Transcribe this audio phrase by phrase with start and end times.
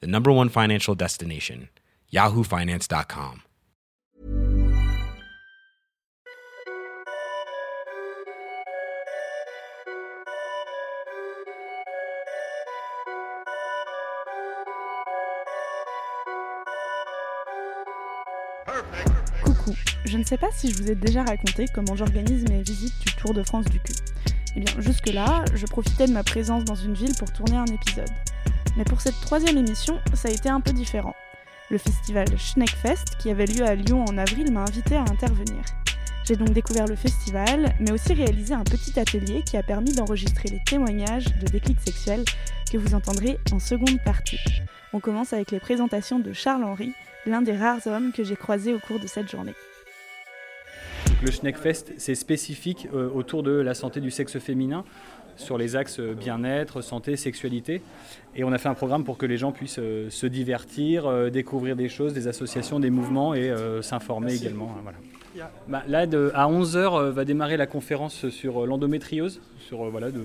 [0.00, 1.68] the number one financial destination,
[2.12, 3.42] yahoofinance.com.
[19.42, 22.94] Coucou, je ne sais pas si je vous ai déjà raconté comment j'organise mes visites
[23.06, 23.94] du Tour de France du cul.
[24.56, 28.10] Eh bien, jusque-là, je profitais de ma présence dans une ville pour tourner un épisode.
[28.76, 31.14] Mais pour cette troisième émission, ça a été un peu différent.
[31.70, 35.62] Le festival Schneckfest, qui avait lieu à Lyon en avril, m'a invité à intervenir.
[36.24, 40.48] J'ai donc découvert le festival, mais aussi réalisé un petit atelier qui a permis d'enregistrer
[40.48, 42.24] les témoignages de déclic sexuel
[42.72, 44.38] que vous entendrez en seconde partie.
[44.92, 46.92] On commence avec les présentations de Charles-Henri,
[47.26, 49.54] l'un des rares hommes que j'ai croisés au cours de cette journée.
[51.22, 54.84] Le Schneckfest, c'est spécifique euh, autour de la santé du sexe féminin,
[55.36, 57.82] sur les axes euh, bien-être, santé, sexualité.
[58.36, 61.76] Et on a fait un programme pour que les gens puissent euh, se divertir, découvrir
[61.76, 64.74] des choses, des associations, des mouvements et s'informer également.
[64.76, 64.98] Hein, voilà.
[65.68, 66.00] Bah, là,
[66.34, 70.20] à 11h, va démarrer la conférence sur l'endométriose, sur voilà, de,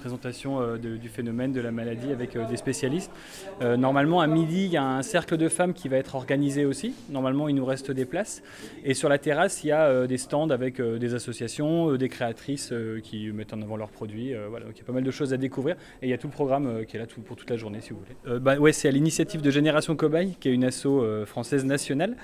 [0.00, 3.12] présentation euh, du phénomène de la maladie avec euh, des spécialistes.
[3.60, 6.64] Euh, normalement, à midi, il y a un cercle de femmes qui va être organisé
[6.64, 6.94] aussi.
[7.10, 8.42] Normalement, il nous reste des places.
[8.82, 13.30] Et sur la terrasse, il y a des stands avec des associations, des créatrices qui
[13.30, 14.32] mettent en avant leurs produits.
[14.48, 15.76] voilà, donc il y a pas mal de choses à découvrir.
[16.00, 17.90] Et il y a tout le programme qui est là pour toute la journée, si
[17.90, 18.40] vous voulez.
[18.40, 20.86] bah, ouais, c'est à l'initiative de Génération Cobaye, qui est une asso
[21.26, 22.16] française nationale,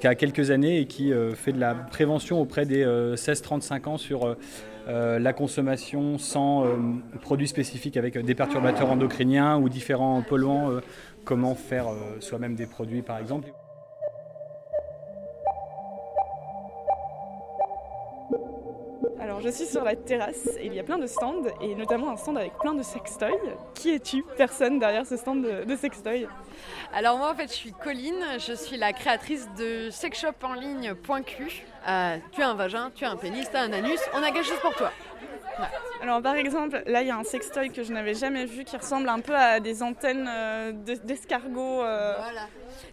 [0.00, 4.36] qui a quelques années et qui fait de la prévention auprès des 16-35 ans sur
[4.88, 6.76] euh, la consommation sans euh,
[7.20, 10.80] produits spécifiques avec des perturbateurs endocriniens ou différents polluants, euh,
[11.24, 11.88] comment faire
[12.20, 13.52] soi-même des produits par exemple.
[19.40, 22.16] Je suis sur la terrasse et il y a plein de stands et notamment un
[22.16, 23.56] stand avec plein de sextoys.
[23.74, 24.24] Qui es-tu?
[24.36, 26.26] Personne derrière ce stand de, de sextoys.
[26.92, 30.94] Alors moi en fait je suis Colline, je suis la créatrice de sexshop en ligne
[31.88, 34.30] euh, tu as un vagin, tu as un pénis, tu as un anus, on a
[34.30, 34.90] quelque chose pour toi.
[36.02, 38.76] Alors par exemple, là il y a un sextoy que je n'avais jamais vu qui
[38.76, 41.82] ressemble un peu à des antennes euh, d'escargot.
[41.82, 42.14] Euh.
[42.16, 42.46] Voilà.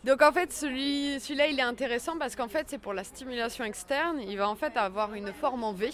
[0.03, 3.63] Donc en fait celui, celui-là il est intéressant parce qu'en fait c'est pour la stimulation
[3.63, 4.19] externe.
[4.21, 5.91] Il va en fait avoir une forme en V.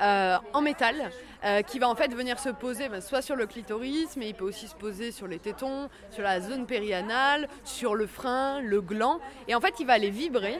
[0.00, 1.10] en métal
[1.66, 4.44] qui va en fait venir se poser ben, soit sur le clitoris mais il peut
[4.44, 9.20] aussi se poser sur les tétons, sur la zone périanale, sur le frein, le gland
[9.46, 10.58] et en fait il va aller vibrer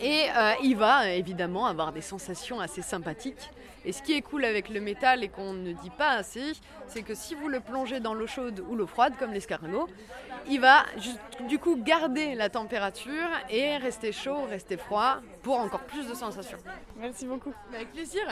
[0.00, 3.50] et euh, il va évidemment avoir des sensations assez sympathiques.
[3.84, 6.52] Et ce qui est cool avec le métal et qu'on ne dit pas assez,
[6.86, 9.88] c'est que si vous le plongez dans l'eau chaude ou l'eau froide, comme l'escargot,
[10.48, 10.84] il va
[11.48, 16.58] du coup garder la température et rester chaud, rester froid pour encore plus de sensations.
[16.98, 17.52] Merci beaucoup.
[17.72, 18.22] Avec plaisir.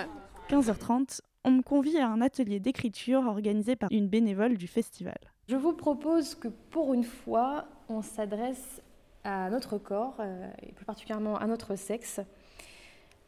[0.51, 5.19] 15h30, on me convie à un atelier d'écriture organisé par une bénévole du festival.
[5.49, 8.83] Je vous propose que pour une fois, on s'adresse
[9.27, 12.21] à notre corps, euh, et plus particulièrement à notre sexe.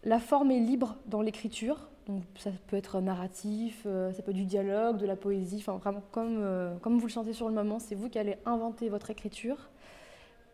[0.05, 4.37] La forme est libre dans l'écriture, donc ça peut être narratif, euh, ça peut être
[4.37, 7.55] du dialogue, de la poésie, enfin vraiment comme, euh, comme vous le sentez sur le
[7.55, 9.71] moment, c'est vous qui allez inventer votre écriture.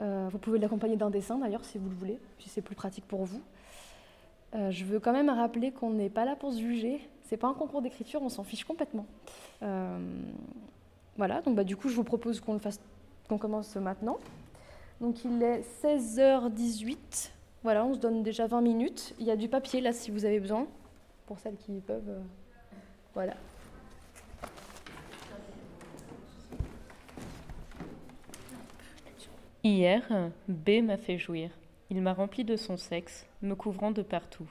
[0.01, 3.25] vous pouvez l'accompagner d'un dessin d'ailleurs si vous le voulez, si c'est plus pratique pour
[3.25, 3.41] vous.
[4.53, 7.55] je veux quand même rappeler qu'on n'est pas là pour se juger, c'est pas un
[7.55, 9.07] concours d'écriture, on s'en fiche complètement.
[11.17, 12.81] voilà, donc bah, du coup je vous propose qu'on le fasse,
[13.29, 14.19] qu'on commence maintenant.
[15.05, 17.29] Donc il est 16h18.
[17.63, 19.15] Voilà, on se donne déjà 20 minutes.
[19.19, 20.67] Il y a du papier là si vous avez besoin,
[21.27, 22.09] pour celles qui peuvent.
[22.09, 22.23] Euh,
[23.13, 23.35] voilà.
[29.63, 31.51] Hier, B m'a fait jouir.
[31.91, 34.49] Il m'a rempli de son sexe, me couvrant de partout.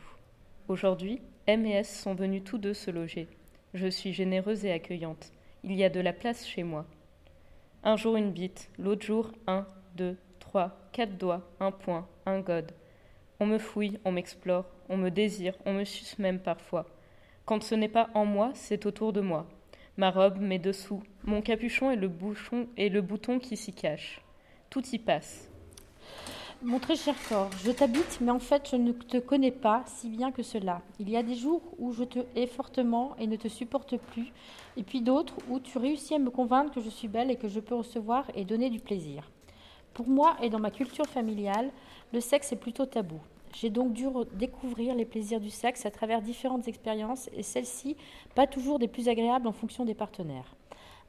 [0.67, 3.27] Aujourd'hui, M et S sont venus tous deux se loger.
[3.73, 5.31] Je suis généreuse et accueillante.
[5.63, 6.85] Il y a de la place chez moi.
[7.83, 9.65] Un jour une bite, l'autre jour un,
[9.95, 10.15] deux,
[10.91, 12.71] quatre doigts, un point, un god.
[13.39, 16.85] On me fouille, on m'explore, on me désire, on me suce même parfois.
[17.45, 19.47] Quand ce n'est pas en moi, c'est autour de moi.
[19.97, 24.21] Ma robe, mes dessous, mon capuchon et le bouchon et le bouton qui s'y cache.
[24.69, 25.49] Tout y passe.
[26.61, 30.07] Mon très cher corps, je t'habite, mais en fait, je ne te connais pas si
[30.07, 30.81] bien que cela.
[30.97, 34.31] Il y a des jours où je te hais fortement et ne te supporte plus,
[34.77, 37.49] et puis d'autres où tu réussis à me convaincre que je suis belle et que
[37.49, 39.29] je peux recevoir et donner du plaisir.
[39.93, 41.71] Pour moi et dans ma culture familiale,
[42.13, 43.19] le sexe est plutôt tabou.
[43.53, 47.95] J'ai donc dû découvrir les plaisirs du sexe à travers différentes expériences et celles-ci
[48.33, 50.55] pas toujours des plus agréables en fonction des partenaires.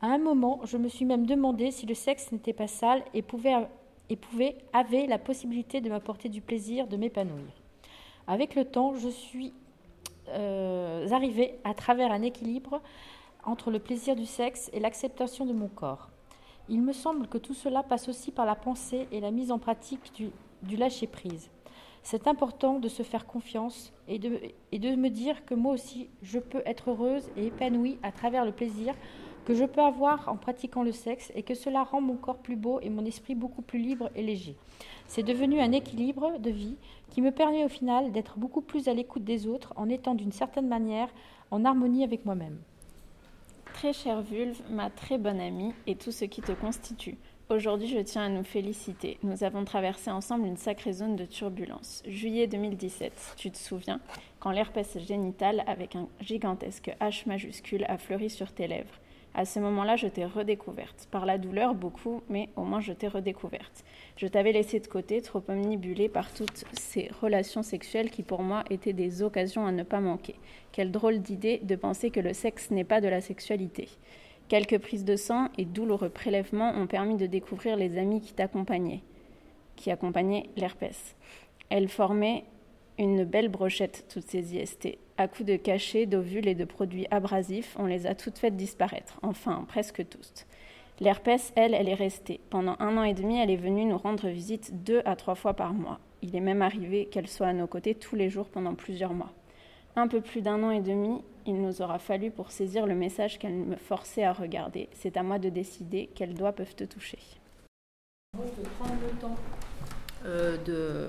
[0.03, 3.23] À un moment, je me suis même demandé si le sexe n'était pas sale et
[3.23, 3.55] pouvait,
[4.11, 7.53] et pouvait avait la possibilité de m'apporter du plaisir, de m'épanouir.
[8.27, 9.55] Avec le temps, je suis
[10.29, 12.83] euh, arrivée à travers un équilibre
[13.45, 16.11] entre le plaisir du sexe et l'acceptation de mon corps.
[16.69, 19.59] Il me semble que tout cela passe aussi par la pensée et la mise en
[19.59, 20.13] pratique
[20.63, 21.51] du, lâcher-prise.
[22.03, 26.63] C'est important de se faire confiance et de me dire que moi aussi, je peux
[26.65, 28.95] être heureuse et épanouie à travers le plaisir
[29.45, 32.57] que je peux avoir en pratiquant le sexe et que cela rend mon corps plus
[32.57, 34.57] beau et mon esprit beaucoup plus libre et léger.
[35.07, 36.77] C'est devenu un équilibre de vie
[37.11, 40.33] qui me permet au final d'être beaucoup plus à l'écoute des autres en étant d'une
[40.33, 41.09] certaine manière
[41.51, 42.59] en harmonie avec moi-même.
[43.75, 47.19] Très chère Vulve, ma très bonne amie et tout ce qui te constitue.
[47.51, 49.19] Aujourd'hui, je tiens à nous féliciter.
[49.25, 52.01] Nous avons traversé ensemble une sacrée zone de turbulence.
[52.07, 54.01] Juillet 2017, tu te souviens,
[54.39, 59.01] quand l'herpès génital avec un gigantesque H majuscule a fleuri sur tes lèvres.
[59.37, 61.09] À ce moment-là, je t'ai redécouverte.
[61.11, 63.85] Par la douleur, beaucoup, mais au moins je t'ai redécouverte.
[64.17, 68.63] Je t'avais laissé de côté, trop omnibulée par toutes ces relations sexuelles qui pour moi
[68.71, 70.37] étaient des occasions à ne pas manquer.
[70.71, 73.89] Quelle drôle d'idée de penser que le sexe n'est pas de la sexualité.
[74.47, 79.03] Quelques prises de sang et douloureux prélèvements ont permis de découvrir les amis qui t'accompagnaient,
[79.75, 81.17] qui accompagnaient l'herpès.
[81.71, 82.45] Elles formaient
[82.99, 84.97] une belle brochette, toutes ces IST.
[85.17, 89.21] À coups de cachets, d'ovules et de produits abrasifs, on les a toutes faites disparaître.
[89.23, 90.47] Enfin, presque tous.
[91.01, 92.41] L'herpès, elle, elle est restée.
[92.51, 95.55] Pendant un an et demi, elle est venue nous rendre visite deux à trois fois
[95.55, 96.01] par mois.
[96.23, 99.33] Il est même arrivé qu'elle soit à nos côtés tous les jours pendant plusieurs mois.
[99.95, 103.39] Un peu plus d'un an et demi, il nous aura fallu pour saisir le message
[103.39, 104.89] qu'elle me forçait à regarder.
[104.93, 107.19] C'est à moi de décider quels doigts peuvent te toucher.
[108.35, 109.37] De prendre le temps
[110.27, 111.09] euh, de,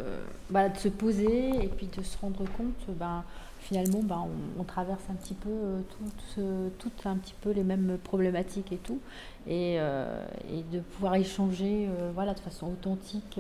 [0.49, 3.23] bah, de, se poser et puis de se rendre compte, ben,
[3.65, 4.27] finalement, ben,
[4.59, 8.99] on, traverse un petit peu euh, toutes, un petit peu les mêmes problématiques et tout,
[9.47, 10.23] et, euh,
[10.71, 13.39] de pouvoir échanger, euh, voilà, de façon authentique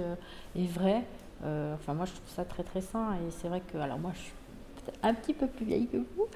[0.55, 1.03] et vraie.
[1.43, 4.21] enfin, moi, je trouve ça très très sain, et c'est vrai que, alors moi, je
[4.21, 4.33] suis
[5.03, 6.27] un petit peu plus vieille que vous,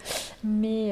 [0.44, 0.89] mais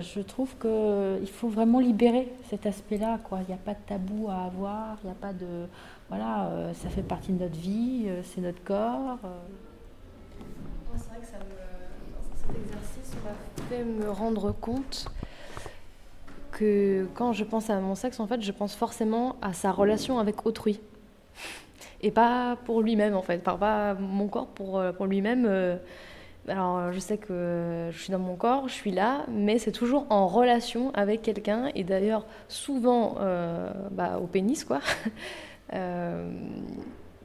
[0.00, 3.18] je trouve qu'il faut vraiment libérer cet aspect-là.
[3.32, 5.66] Il n'y a pas de tabou à avoir, il n'y a pas de...
[6.10, 9.18] Voilà, ça fait partie de notre vie, c'est notre corps.
[10.96, 11.64] C'est vrai que ça me,
[12.46, 13.30] cet exercice m'a
[13.68, 15.06] fait me rendre compte
[16.52, 20.18] que quand je pense à mon sexe, en fait, je pense forcément à sa relation
[20.18, 20.80] avec autrui.
[22.00, 23.42] Et pas pour lui-même, en fait.
[23.42, 25.78] Pas mon corps pour, pour lui-même
[26.48, 30.06] alors, je sais que je suis dans mon corps, je suis là, mais c'est toujours
[30.10, 34.80] en relation avec quelqu'un, et d'ailleurs, souvent euh, bah, au pénis, quoi.
[35.72, 36.30] euh,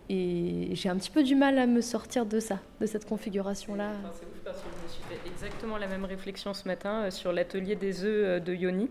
[0.07, 3.91] et j'ai un petit peu du mal à me sortir de ça, de cette configuration-là.
[4.05, 8.03] Enfin, je me suis fait exactement la même réflexion ce matin euh, sur l'atelier des
[8.03, 8.89] œufs euh, de Yoni.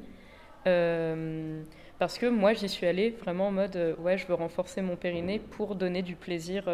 [0.67, 1.63] Euh,
[1.99, 4.97] parce que moi, j'y suis allée vraiment en mode, euh, ouais, je veux renforcer mon
[4.97, 6.69] périnée pour donner du plaisir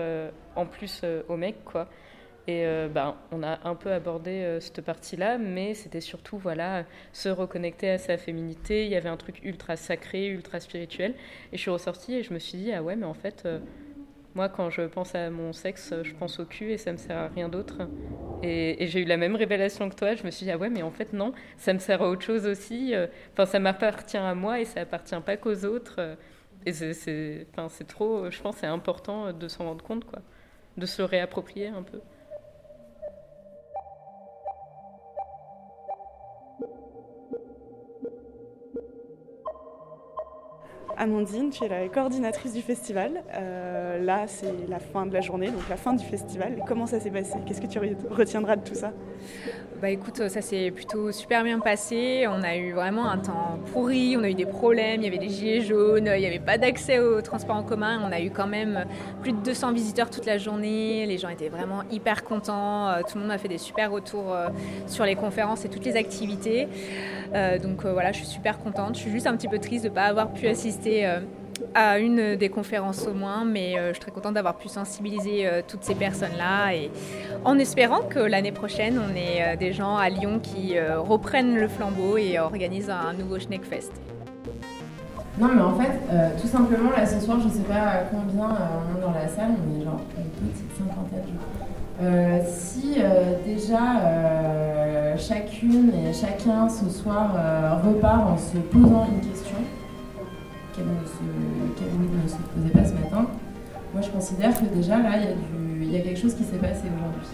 [0.57, 1.89] en plus au mec, quoi.
[2.47, 6.85] Et euh, ben, on a un peu abordé euh, cette partie-là, mais c'était surtout voilà,
[7.13, 8.85] se reconnecter à sa féminité.
[8.85, 11.15] Il y avait un truc ultra sacré, ultra spirituel.
[11.53, 13.61] Et je suis ressortie et je me suis dit, ah ouais, mais en fait, euh,
[14.35, 17.17] moi, quand je pense à mon sexe, je pense au cul et ça me sert
[17.17, 17.89] à rien d'autre.
[18.43, 20.15] Et, j'ai eu la même révélation que toi.
[20.15, 22.23] Je me suis dit, ah ouais, mais en fait, non, ça me sert à autre
[22.23, 22.95] chose aussi.
[23.33, 26.17] Enfin, ça m'appartient à moi et ça appartient pas qu'aux autres.
[26.67, 30.21] Et c'est enfin, trop, je pense, c'est important de s'en rendre compte, quoi.
[30.77, 32.01] De se réapproprier un peu.
[41.05, 43.23] Amandine, tu es la coordinatrice du festival.
[43.35, 46.63] Euh, là, c'est la fin de la journée, donc la fin du festival.
[46.67, 47.35] Comment ça s'est passé?
[47.47, 47.79] Qu'est-ce que tu
[48.11, 48.91] retiendras de tout ça?
[49.83, 52.27] Bah écoute, ça s'est plutôt super bien passé.
[52.27, 55.19] On a eu vraiment un temps pourri, on a eu des problèmes, il y avait
[55.19, 58.01] des gilets jaunes, il n'y avait pas d'accès au transport en commun.
[58.03, 58.87] On a eu quand même
[59.21, 61.05] plus de 200 visiteurs toute la journée.
[61.05, 62.89] Les gens étaient vraiment hyper contents.
[62.89, 64.49] Euh, tout le monde a fait des super retours euh,
[64.87, 66.67] sur les conférences et toutes les activités.
[67.63, 68.95] donc voilà, je suis super contente.
[68.95, 70.94] Je suis juste un petit peu triste de ne pas avoir pu assister
[71.75, 75.47] à une des conférences au moins, mais euh, je suis très contente d'avoir pu sensibiliser
[75.47, 76.91] euh, toutes ces personnes-là et
[77.45, 81.69] en espérant que l'année prochaine, on ait euh, des gens à Lyon qui reprennent le
[81.69, 83.93] flambeau et organisent un nouveau Schneckfest.
[85.39, 85.91] Non, mais en fait,
[86.41, 89.81] tout simplement, là ce soir, je sais pas combien on est dans la salle, on
[89.81, 92.47] est genre une petite cinquantaine.
[92.47, 92.99] si
[93.45, 97.33] déjà chacune et chacun ce soir
[97.85, 99.57] repart en se posant une question,
[101.77, 103.27] qu'elle ne, se, qu ne se posait pas ce matin,
[103.93, 106.59] moi je considère que déjà là, il y, il y a quelque chose qui s'est
[106.59, 107.29] passé aujourd'hui.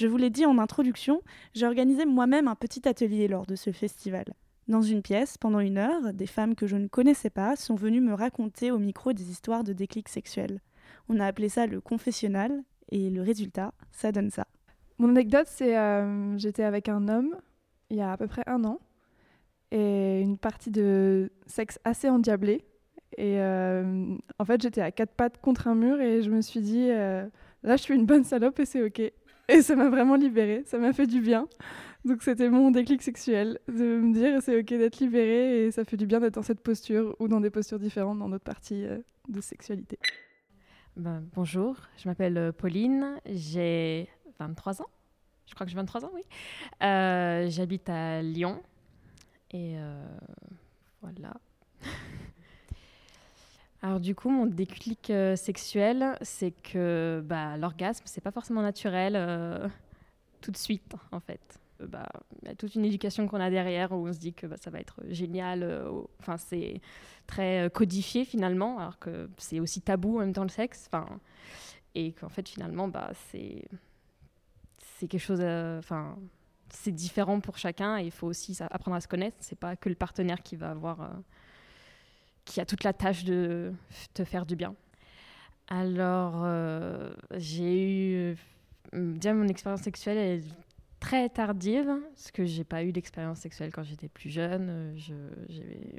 [0.00, 1.20] Je vous l'ai dit en introduction,
[1.52, 4.24] j'ai organisé moi-même un petit atelier lors de ce festival.
[4.66, 8.00] Dans une pièce, pendant une heure, des femmes que je ne connaissais pas sont venues
[8.00, 10.62] me raconter au micro des histoires de déclic sexuel.
[11.10, 14.46] On a appelé ça le confessionnal, et le résultat, ça donne ça.
[14.96, 17.36] Mon anecdote, c'est euh, j'étais avec un homme
[17.90, 18.80] il y a à peu près un an
[19.70, 22.64] et une partie de sexe assez endiablée.
[23.18, 26.60] Et euh, en fait, j'étais à quatre pattes contre un mur et je me suis
[26.60, 27.26] dit, euh,
[27.64, 29.12] là, je suis une bonne salope et c'est ok.
[29.50, 31.48] Et ça m'a vraiment libérée, ça m'a fait du bien.
[32.04, 35.96] Donc c'était mon déclic sexuel, de me dire c'est ok d'être libérée et ça fait
[35.96, 38.98] du bien d'être dans cette posture ou dans des postures différentes dans d'autres parties euh,
[39.28, 39.98] de sexualité.
[40.96, 44.88] Ben, bonjour, je m'appelle euh, Pauline, j'ai 23 ans.
[45.46, 46.22] Je crois que j'ai 23 ans, oui.
[46.84, 48.62] Euh, J'habite à Lyon.
[49.50, 49.74] Et
[51.02, 51.34] voilà.
[53.82, 59.14] Alors du coup, mon déclic euh, sexuel, c'est que bah, l'orgasme, c'est pas forcément naturel
[59.16, 59.68] euh,
[60.42, 61.40] tout de suite, en fait.
[61.80, 62.06] Bah,
[62.42, 64.56] Il y a toute une éducation qu'on a derrière où on se dit que bah,
[64.58, 65.62] ça va être génial.
[65.62, 66.80] euh, Enfin, c'est
[67.26, 70.86] très codifié finalement, alors que c'est aussi tabou en même temps le sexe.
[70.92, 71.06] Enfin,
[71.94, 73.64] et qu'en fait finalement, bah, c'est
[74.78, 75.40] c'est quelque chose.
[75.40, 76.16] Enfin,
[76.72, 79.36] c'est différent pour chacun il faut aussi apprendre à se connaître.
[79.40, 81.10] C'est pas que le partenaire qui va avoir,
[82.44, 83.72] qui a toute la tâche de
[84.14, 84.74] te faire du bien.
[85.68, 88.14] Alors, euh, j'ai eu.
[88.16, 88.34] euh,
[89.14, 90.42] Déjà, mon expérience sexuelle est
[90.98, 94.68] très tardive, parce que j'ai pas eu d'expérience sexuelle quand j'étais plus jeune.
[94.70, 95.30] Euh,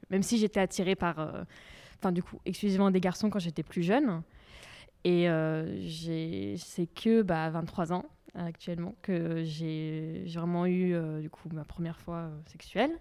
[0.10, 1.20] même si j'étais attirée par.
[1.20, 1.44] euh,
[2.00, 4.24] Enfin, du coup, exclusivement des garçons quand j'étais plus jeune.
[5.04, 5.28] Et
[6.58, 12.00] c'est que bah, à 23 ans actuellement que j'ai vraiment eu du coup ma première
[12.00, 12.92] fois sexuelle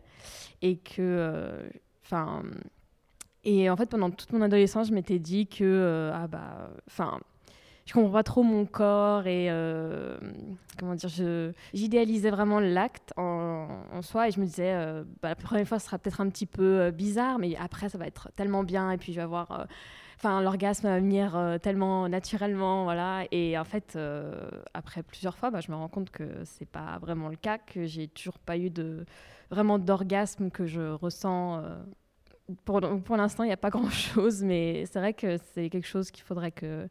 [0.61, 1.71] et que
[2.05, 2.43] enfin
[3.45, 7.21] et en fait pendant toute mon adolescence je m'étais dit que euh, ah bah enfin
[7.91, 10.17] je comprends pas trop mon corps et euh,
[10.79, 11.11] comment dire
[11.75, 13.67] j'idéalisais vraiment l'acte en,
[14.03, 16.47] soi et je me disais euh, bah, la première fois ce sera peut-être un petit
[16.47, 19.67] peu euh, bizarre mais après ça va être tellement bien et puis je vais avoir
[20.17, 23.25] enfin l'orgasme va venir tellement naturellement voilà.
[23.33, 23.99] Et en fait
[24.73, 27.87] après plusieurs fois bah, je me rends compte que c'est pas vraiment le cas que
[27.87, 29.05] j'ai toujours pas eu de
[29.51, 31.61] vraiment d'orgasme que je ressens
[32.65, 32.81] pour,
[33.17, 36.25] l'instant il n'y a pas grand chose mais c'est vrai que c'est quelque chose qu'il
[36.25, 36.89] faudrait que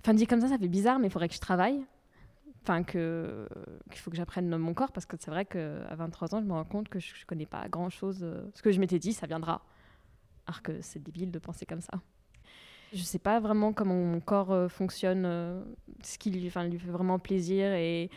[0.00, 1.84] enfin dit comme ça ça fait bizarre mais il faudrait que je travaille.
[2.62, 6.40] Enfin qu'il faut que j'apprenne mon corps parce que c'est vrai que à 23 ans
[6.40, 8.98] je me rends compte que je, je connais pas grand chose ce que je m'étais
[8.98, 9.62] dit ça viendra.
[10.46, 12.00] Alors que c'est débile de penser comme ça.
[12.94, 15.60] Je sais pas vraiment comment mon corps euh, fonctionne, euh,
[16.02, 18.08] ce qui lui, lui fait vraiment plaisir et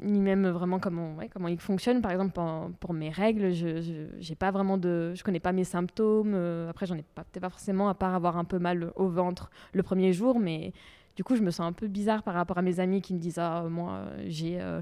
[0.00, 2.02] ni même vraiment comment, comment il fonctionne.
[2.02, 2.38] Par exemple,
[2.80, 6.32] pour mes règles, je, j'ai pas vraiment de, je connais pas mes symptômes.
[6.34, 9.08] euh, après, j'en ai pas, peut-être pas forcément à part avoir un peu mal au
[9.08, 10.72] ventre le premier jour, mais
[11.16, 13.18] du coup, je me sens un peu bizarre par rapport à mes amis qui me
[13.20, 14.80] disent ah moi j'ai euh,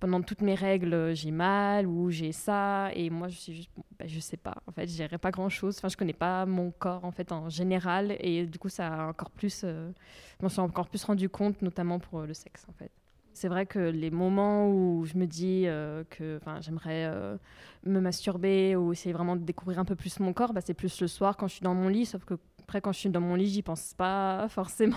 [0.00, 2.90] pendant toutes mes règles, j'ai mal ou j'ai ça.
[2.94, 3.68] Et moi, je suis
[3.98, 4.54] bah, je sais pas.
[4.66, 5.76] En fait, je dirais pas grand chose.
[5.78, 8.16] Enfin, je connais pas mon corps en fait en général.
[8.20, 9.90] Et du coup, ça a encore plus, euh,
[10.38, 12.90] je m'en suis encore plus rendu compte, notamment pour le sexe en fait.
[13.38, 17.36] C'est vrai que les moments où je me dis euh, que j'aimerais euh,
[17.84, 21.00] me masturber ou essayer vraiment de découvrir un peu plus mon corps, bah, c'est plus
[21.00, 22.04] le soir quand je suis dans mon lit.
[22.04, 24.96] Sauf que après, quand je suis dans mon lit, j'y pense pas forcément.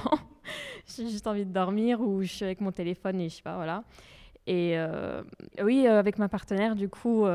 [0.87, 3.57] J'ai juste envie de dormir ou je suis avec mon téléphone et je sais pas,
[3.57, 3.83] voilà.
[4.47, 5.21] Et euh,
[5.61, 7.25] oui, euh, avec ma partenaire, du coup,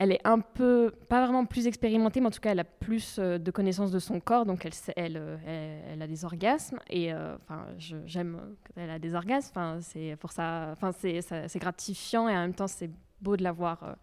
[0.00, 3.18] elle est un peu, pas vraiment plus expérimentée, mais en tout cas, elle a plus
[3.18, 4.66] euh, de connaissances de son corps, donc
[4.96, 6.78] elle, euh, a des orgasmes.
[6.88, 7.66] Et euh, enfin,
[8.06, 9.50] j'aime quand elle a des orgasmes.
[9.50, 12.90] Enfin, c'est pour ça, enfin, c'est gratifiant et en même temps, c'est
[13.20, 13.96] beau de la voir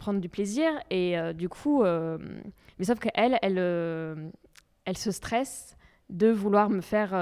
[0.00, 0.68] prendre du plaisir.
[0.90, 5.76] Et du coup, mais sauf qu'elle, elle, se stresse
[6.08, 7.14] de vouloir me faire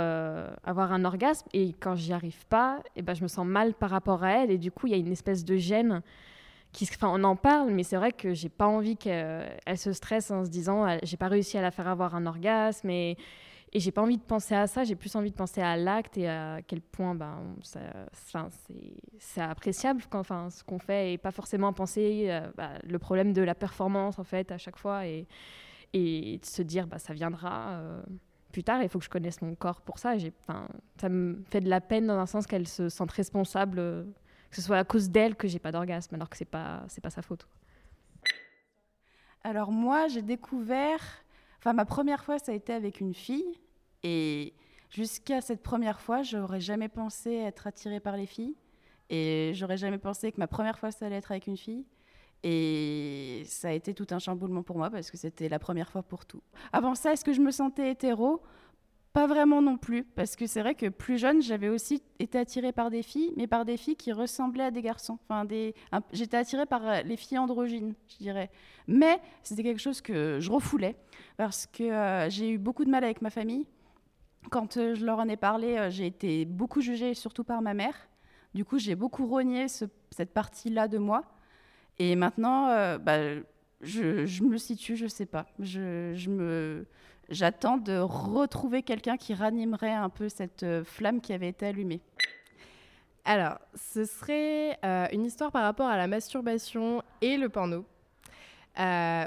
[0.65, 3.91] avoir un orgasme et quand j'y arrive pas et ben je me sens mal par
[3.91, 6.03] rapport à elle et du coup il y a une espèce de gêne
[7.03, 10.45] on en parle mais c'est vrai que j'ai pas envie qu'elle elle se stresse en
[10.45, 13.17] se disant j'ai pas réussi à la faire avoir un orgasme et
[13.75, 16.17] et j'ai pas envie de penser à ça j'ai plus envie de penser à l'acte
[16.17, 18.49] et à quel point ben ça,
[19.19, 23.43] c'est appréciable enfin ce qu'on fait et pas forcément penser euh, bah, le problème de
[23.43, 25.27] la performance en fait à chaque fois et
[25.95, 28.03] de se dire bah ça viendra euh,
[28.53, 30.17] plus tard, il faut que je connaisse mon corps pour ça.
[30.17, 30.33] J'ai,
[31.01, 34.05] ça me fait de la peine dans un sens qu'elle se sente responsable euh,
[34.50, 37.00] que ce soit à cause d'elle que j'ai pas d'orgasme, alors que c'est pas, c'est
[37.00, 37.47] pas sa faute.
[39.45, 41.00] Alors moi, j'ai découvert,
[41.59, 43.59] enfin ma première fois, ça a été avec une fille,
[44.02, 44.55] et
[44.90, 48.57] jusqu'à cette première fois, j'aurais jamais pensé être attirée par les filles,
[49.11, 51.87] et j'aurais jamais pensé que ma première fois, ça allait être avec une fille.
[52.45, 56.05] Et ça a été tout un chamboulement pour moi parce que c'était la première fois
[56.05, 56.40] pour tout.
[56.73, 58.40] Avant ça, est-ce que je me sentais hétéro?
[59.19, 62.71] Pas vraiment non plus, parce que c'est vrai que plus jeune, j'avais aussi été attirée
[62.71, 65.19] par des filles, mais par des filles qui ressemblaient à des garçons.
[65.29, 65.45] Enfin.
[66.13, 68.49] J'étais attirée par euh, les filles androgynes, je dirais.
[68.87, 70.95] Mais c'était quelque chose que je refoulais,
[71.37, 73.67] parce que euh, j'ai eu beaucoup de mal avec ma famille.
[74.53, 77.97] Quand euh, je leur en ai parlé, j'ai été beaucoup jugée, surtout par ma mère.
[78.55, 81.25] Du coup, j'ai beaucoup rogné cette partie-là de moi.
[81.99, 83.19] Et maintenant, bah,
[83.81, 85.47] je, me situe, je sais pas.
[85.59, 86.87] Je, me,
[87.28, 92.00] j'attends de retrouver quelqu'un qui ranimerait un peu cette euh, flamme qui avait été allumée.
[93.25, 97.85] Alors, ce serait euh, une histoire par rapport à la masturbation et le porno,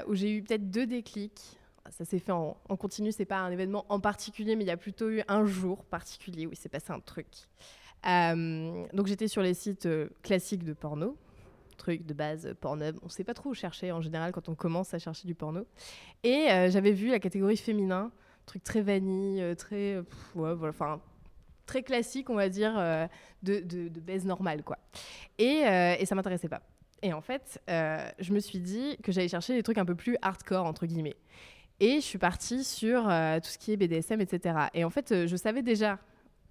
[0.08, 1.58] où j'ai eu peut-être deux déclics.
[1.90, 4.72] Ça s'est fait en, en continu, c'est pas un événement en particulier, mais il y
[4.72, 7.28] a plutôt eu un jour particulier où il s'est passé un truc.
[8.04, 9.88] donc j'étais sur les sites
[10.22, 11.16] classiques de porno,
[11.82, 12.96] truc de base Pornhub.
[13.02, 15.66] On sait pas trop où chercher en général quand on commence à chercher du porno.
[16.22, 18.12] Et euh, j'avais vu la catégorie féminin,
[18.46, 19.98] truc très vanille, euh, très,
[20.36, 21.00] ouais, voilà, enfin
[21.66, 23.06] très classique, on va dire, euh,
[23.42, 24.78] de, de, normale, quoi.
[25.38, 25.62] Et,
[25.98, 26.60] et ça m'intéressait pas.
[27.02, 30.16] Et en fait, je me suis dit que j'allais chercher des trucs un peu plus
[30.22, 31.16] hardcore, entre guillemets.
[31.80, 34.66] Et je suis partie sur tout ce qui est BDSM, etc.
[34.74, 35.98] Et en fait, je savais déjà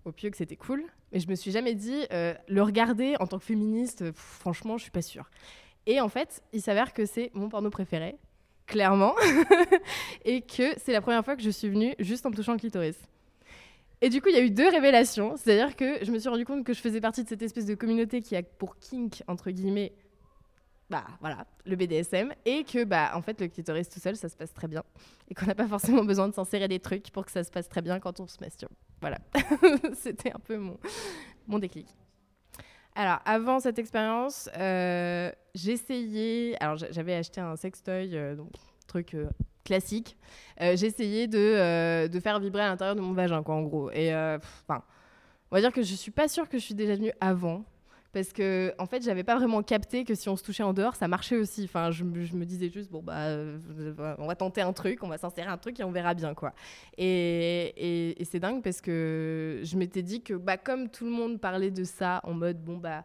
[0.05, 3.27] au pieu que c'était cool, mais je me suis jamais dit euh, le regarder en
[3.27, 5.29] tant que féministe, franchement, je suis pas sûre.
[5.85, 8.15] Et en fait, il s'avère que c'est mon porno préféré,
[8.67, 9.15] clairement,
[10.25, 12.59] et que c'est la première fois que je suis venue juste en me touchant le
[12.59, 12.97] clitoris.
[14.01, 16.45] Et du coup, il y a eu deux révélations, c'est-à-dire que je me suis rendu
[16.45, 19.51] compte que je faisais partie de cette espèce de communauté qui a pour kink entre
[19.51, 19.93] guillemets
[20.89, 24.35] bah voilà, le BDSM et que bah en fait le clitoris tout seul ça se
[24.35, 24.83] passe très bien
[25.29, 27.69] et qu'on n'a pas forcément besoin de s'insérer des trucs pour que ça se passe
[27.69, 28.73] très bien quand on se masturbe.
[29.01, 29.17] Voilà,
[29.95, 30.77] c'était un peu mon,
[31.47, 31.87] mon déclic.
[32.95, 38.51] Alors avant cette expérience, euh, j'essayais, alors j'avais acheté un sextoy, euh, donc
[38.87, 39.29] truc euh,
[39.63, 40.17] classique.
[40.59, 43.89] j'essayais de, de, faire vibrer à l'intérieur de mon vagin quoi en gros.
[43.91, 44.83] Et enfin,
[45.49, 47.63] on va dire que je suis pas sûre que je suis déjà venue avant
[48.13, 50.95] parce que en fait j'avais pas vraiment capté que si on se touchait en dehors
[50.95, 51.63] ça marchait aussi.
[51.65, 53.57] Enfin je, me disais juste bon bah euh,
[54.17, 56.53] on va tenter un truc on va s'insérer un truc et on verra bien quoi.
[56.97, 61.71] Et, c'est dingue parce que je m'étais dit que bah comme tout le monde parlait
[61.71, 63.03] de ça en mode bon bah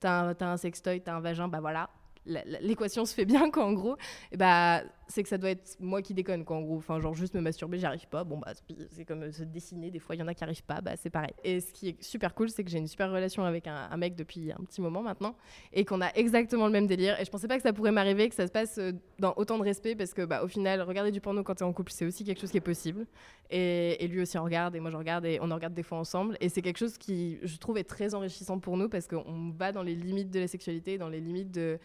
[0.00, 1.88] t'as un, as un sextoy t'as un vagin bah voilà
[2.26, 3.96] l'équation se fait bien quoi en gros
[4.32, 6.76] et bah c'est que ça doit être moi qui déconne quoi en gros.
[6.76, 8.24] Enfin genre juste me masturber j'y arrive pas.
[8.24, 8.52] Bon bah
[8.90, 10.92] c'est comme euh, se dessiner des fois il y en a qui arrivent pas bah
[10.96, 11.32] c'est pareil.
[11.44, 14.16] Et ce qui est super cool c'est que j'ai une super relation avec un, mec
[14.16, 15.36] depuis un petit moment maintenant
[15.72, 17.20] et qu'on a exactement le même délire.
[17.20, 19.58] Et je pensais pas que ça pourrait m'arriver que ça se passe euh, dans autant
[19.58, 22.04] de respect parce que bah au final regarder du porno quand t'es en couple c'est
[22.04, 23.06] aussi quelque chose qui est possible.
[23.50, 25.84] Et, et lui aussi en regarde et moi je regarde et on en regarde des
[25.84, 26.36] fois ensemble.
[26.40, 29.70] Et c'est quelque chose qui je trouve est très enrichissant pour nous parce qu'on va
[29.70, 31.78] dans les limites de la sexualité dans les limites de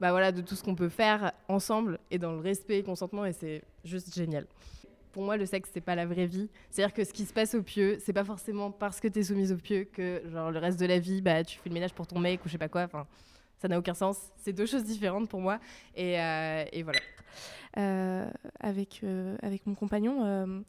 [0.00, 3.24] bah voilà, de tout ce qu'on peut faire ensemble et dans le respect et consentement
[3.24, 4.46] et c'est juste génial.
[5.12, 6.48] Pour moi, le sexe, c'est pas la vraie vie.
[6.70, 9.22] C'est-à-dire que ce qui se passe au pieu, c'est pas forcément parce que tu es
[9.24, 11.94] soumise au pieu que genre le reste de la vie, bah tu fais le ménage
[11.94, 12.82] pour ton mec ou je sais pas quoi.
[12.82, 13.06] Enfin,
[13.58, 14.18] ça n'a aucun sens.
[14.36, 15.58] C'est deux choses différentes pour moi.
[15.96, 17.00] Et, euh, et voilà.
[17.76, 18.30] Euh,
[18.60, 20.64] avec, euh, avec mon compagnon,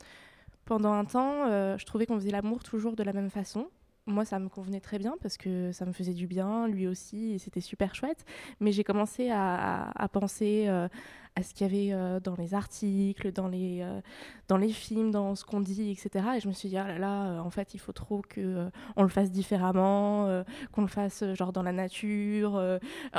[0.66, 3.70] pendant un temps, je trouvais qu'on faisait l'amour toujours de la même façon
[4.10, 7.34] moi, ça me convenait très bien parce que ça me faisait du bien, lui aussi,
[7.34, 8.26] et c'était super chouette.
[8.60, 10.88] Mais j'ai commencé à, penser euh,
[11.36, 14.02] à ce qu'il y avait euh, dans les articles, dans les, euh,
[14.48, 16.26] dans les films, dans ce qu'on dit, etc.
[16.38, 19.04] Et je me suis dit, ah là là, en fait, il faut trop qu'on on
[19.04, 22.62] le fasse différemment, qu'on le fasse genre dans la nature,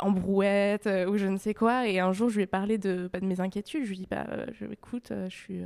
[0.00, 1.87] en brouette, ou je ne sais quoi.
[1.88, 3.85] Et un jour, je lui ai parlé de, bah, de mes inquiétudes.
[3.85, 4.26] Je lui ai dit, bah,
[4.72, 5.62] écoute, je suis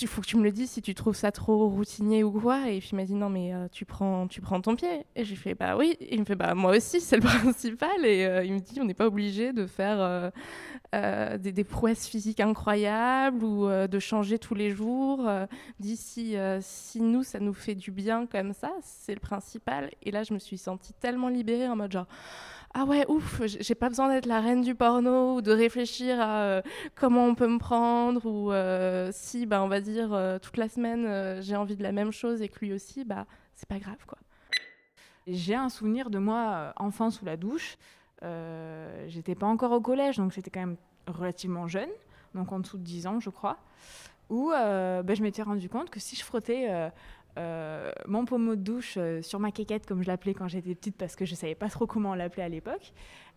[0.00, 2.68] il faut que tu me le dises si tu trouves ça trop routinier ou quoi.
[2.68, 5.06] Et puis il m'a dit non mais euh, tu prends tu prends ton pied.
[5.14, 5.96] Et j'ai fait bah oui.
[6.00, 8.04] Et il me fait bah moi aussi c'est le principal.
[8.04, 10.30] Et euh, il me dit on n'est pas obligé de faire
[10.94, 15.28] euh, des, des, prouesses physiques incroyables ou de changer tous les jours.
[15.80, 19.90] D'ici si nous ça nous fait du bien comme ça c'est le principal.
[20.02, 22.06] Et là je me suis sentie tellement libérée en mode genre
[22.74, 26.42] ah ouais, ouf, j'ai pas besoin d'être la reine du porno ou de réfléchir à
[26.42, 26.62] euh,
[26.94, 30.68] comment on peut me prendre ou euh, si, bah, on va dire, euh, toute la
[30.68, 34.04] semaine j'ai envie de la même chose et que lui aussi, bah, c'est pas grave
[34.06, 34.18] quoi.
[35.26, 37.78] J'ai un souvenir de moi enfant sous la douche.
[39.06, 40.76] j'étais pas encore au collège, donc j'étais quand même
[41.06, 41.90] relativement jeune,
[42.34, 43.58] donc en dessous de 10 ans, je crois,
[44.28, 46.90] où bah, je m'étais rendu compte que si je frottais
[47.38, 50.96] euh, mon pommeau de douche euh, sur ma quéquette, comme je l'appelais quand j'étais petite,
[50.96, 52.92] parce que je savais pas trop comment l'appeler à l'époque,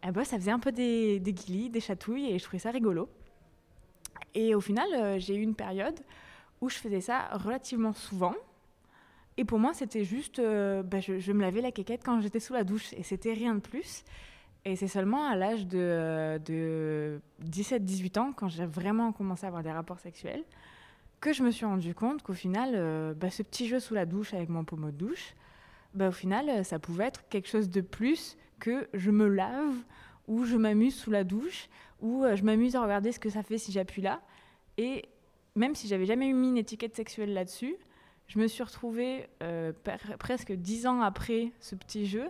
[0.07, 3.09] eh ben, ça faisait un peu des, des des chatouilles, et je trouvais ça rigolo.
[4.33, 5.99] Et au final, euh, j'ai eu une période
[6.61, 8.35] où je faisais ça relativement souvent.
[9.37, 12.65] Et pour moi, c'était juste, bah, je, me lavais la quéquette quand j'étais sous la
[12.65, 14.03] douche, et c'était rien de plus.
[14.65, 19.71] Et c'est seulement à l'âge de 17-18 ans, quand j'ai vraiment commencé à avoir des
[19.71, 20.43] rapports sexuels,
[21.19, 24.05] que je me suis rendu compte qu'au final, euh, bah, ce petit jeu sous la
[24.05, 25.35] douche avec mon pommeau de douche,
[25.93, 29.75] bah, au final, euh, ça pouvait être quelque chose de plus que je me lave
[30.27, 31.69] ou je m'amuse sous la douche
[32.01, 34.21] ou euh, je m'amuse à regarder ce que ça fait si j'appuie là.
[34.77, 35.05] Et
[35.55, 37.75] même si j'avais jamais mis une étiquette sexuelle là-dessus,
[38.27, 39.27] je me suis retrouvée
[40.19, 42.29] presque dix ans après ce petit jeu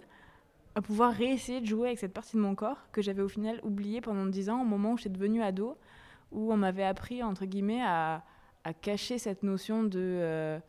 [0.75, 3.59] à pouvoir réessayer de jouer avec cette partie de mon corps que j'avais au final
[3.63, 5.77] oubliée pendant dix ans au moment où j'étais devenue ado,
[6.31, 8.23] où on m'avait appris, entre guillemets, à,
[8.63, 10.59] à cacher cette notion de, euh,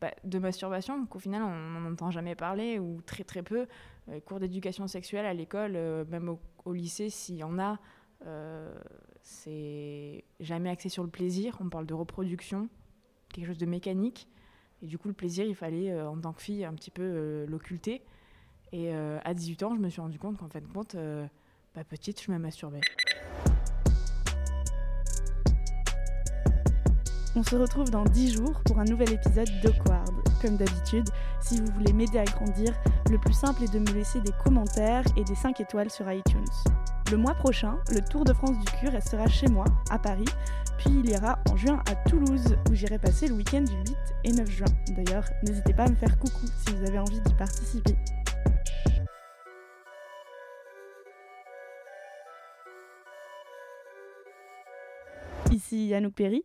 [0.00, 3.66] bah, de masturbation, qu'au final on n'en entend jamais parler, ou très très peu.
[4.08, 7.78] Les cours d'éducation sexuelle à l'école, euh, même au, lycée, s'il y en a,
[8.26, 8.74] euh,
[9.22, 11.56] c'est jamais axé sur le plaisir.
[11.60, 12.68] On parle de reproduction,
[13.32, 14.28] quelque chose de mécanique.
[14.82, 17.02] Et du coup, le plaisir, il fallait, euh, en tant que fille, un petit peu
[17.02, 18.02] euh, l'occulter.
[18.72, 21.26] Et euh, à 18 ans, je me suis rendu compte qu'en fin de compte, euh,
[21.74, 22.80] bah, petite, je me masturbais.
[27.36, 30.14] On se retrouve dans 10 jours pour un nouvel épisode d'Awkward.
[30.40, 31.08] Comme d'habitude,
[31.40, 32.72] si vous voulez m'aider à grandir,
[33.10, 36.44] le plus simple est de me laisser des commentaires et des 5 étoiles sur iTunes.
[37.10, 40.28] Le mois prochain, le Tour de France du cul restera chez moi, à Paris,
[40.78, 44.32] puis il ira en juin à Toulouse, où j'irai passer le week-end du 8 et
[44.32, 44.66] 9 juin.
[44.90, 47.96] D'ailleurs, n'hésitez pas à me faire coucou si vous avez envie d'y participer.
[55.50, 56.44] Ici Anouk Perry,